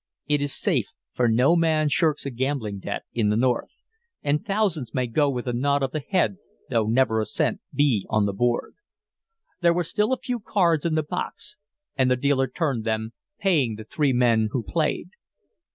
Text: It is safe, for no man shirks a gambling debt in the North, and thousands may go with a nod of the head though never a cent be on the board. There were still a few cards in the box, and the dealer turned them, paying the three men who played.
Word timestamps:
It 0.25 0.41
is 0.41 0.59
safe, 0.59 0.87
for 1.13 1.27
no 1.27 1.55
man 1.55 1.87
shirks 1.87 2.25
a 2.25 2.31
gambling 2.31 2.79
debt 2.79 3.03
in 3.13 3.29
the 3.29 3.37
North, 3.37 3.83
and 4.23 4.43
thousands 4.43 4.95
may 4.95 5.05
go 5.05 5.29
with 5.29 5.47
a 5.47 5.53
nod 5.53 5.83
of 5.83 5.91
the 5.91 5.99
head 5.99 6.37
though 6.71 6.87
never 6.87 7.19
a 7.21 7.25
cent 7.27 7.61
be 7.71 8.07
on 8.09 8.25
the 8.25 8.33
board. 8.33 8.73
There 9.59 9.75
were 9.75 9.83
still 9.83 10.11
a 10.11 10.17
few 10.17 10.39
cards 10.39 10.85
in 10.87 10.95
the 10.95 11.03
box, 11.03 11.57
and 11.95 12.09
the 12.09 12.15
dealer 12.15 12.47
turned 12.47 12.83
them, 12.83 13.13
paying 13.37 13.75
the 13.75 13.83
three 13.83 14.11
men 14.11 14.49
who 14.53 14.63
played. 14.63 15.09